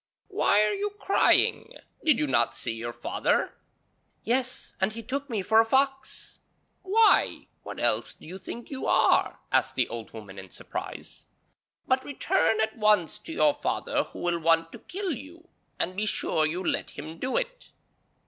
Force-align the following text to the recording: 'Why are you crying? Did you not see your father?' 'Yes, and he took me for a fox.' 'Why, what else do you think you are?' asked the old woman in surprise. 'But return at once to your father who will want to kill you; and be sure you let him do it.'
'Why 0.29 0.63
are 0.63 0.73
you 0.73 0.95
crying? 0.97 1.75
Did 2.03 2.19
you 2.19 2.25
not 2.25 2.55
see 2.55 2.73
your 2.73 2.91
father?' 2.91 3.53
'Yes, 4.23 4.73
and 4.81 4.93
he 4.93 5.03
took 5.03 5.29
me 5.29 5.43
for 5.43 5.59
a 5.61 5.63
fox.' 5.63 6.39
'Why, 6.81 7.45
what 7.61 7.79
else 7.79 8.15
do 8.15 8.25
you 8.25 8.39
think 8.39 8.71
you 8.71 8.87
are?' 8.87 9.39
asked 9.51 9.75
the 9.75 9.87
old 9.89 10.11
woman 10.11 10.39
in 10.39 10.49
surprise. 10.49 11.27
'But 11.87 12.03
return 12.03 12.59
at 12.61 12.75
once 12.75 13.19
to 13.19 13.31
your 13.31 13.53
father 13.53 14.01
who 14.05 14.21
will 14.21 14.39
want 14.39 14.71
to 14.71 14.79
kill 14.79 15.11
you; 15.11 15.47
and 15.79 15.95
be 15.95 16.07
sure 16.07 16.47
you 16.47 16.63
let 16.65 16.97
him 16.97 17.19
do 17.19 17.37
it.' 17.37 17.71